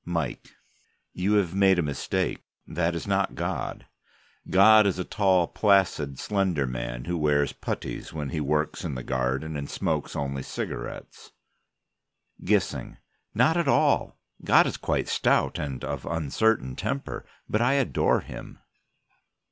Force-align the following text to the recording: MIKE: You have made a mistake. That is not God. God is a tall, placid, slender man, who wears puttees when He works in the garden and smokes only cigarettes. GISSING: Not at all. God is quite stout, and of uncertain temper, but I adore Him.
MIKE: 0.03 0.55
You 1.13 1.33
have 1.33 1.53
made 1.53 1.77
a 1.77 1.83
mistake. 1.83 2.41
That 2.65 2.95
is 2.95 3.05
not 3.05 3.35
God. 3.35 3.85
God 4.49 4.87
is 4.87 4.97
a 4.97 5.03
tall, 5.03 5.45
placid, 5.47 6.17
slender 6.17 6.65
man, 6.65 7.05
who 7.05 7.15
wears 7.15 7.53
puttees 7.53 8.11
when 8.11 8.29
He 8.29 8.41
works 8.41 8.83
in 8.83 8.95
the 8.95 9.03
garden 9.03 9.55
and 9.55 9.69
smokes 9.69 10.15
only 10.15 10.41
cigarettes. 10.41 11.33
GISSING: 12.43 12.97
Not 13.35 13.57
at 13.57 13.67
all. 13.67 14.17
God 14.43 14.65
is 14.65 14.77
quite 14.77 15.07
stout, 15.07 15.59
and 15.59 15.83
of 15.83 16.07
uncertain 16.07 16.75
temper, 16.75 17.23
but 17.47 17.61
I 17.61 17.73
adore 17.73 18.21
Him. 18.21 18.57